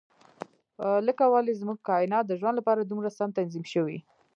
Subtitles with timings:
[1.07, 3.97] لکه ولې زموږ کاینات د ژوند لپاره دومره سم تنظیم شوي.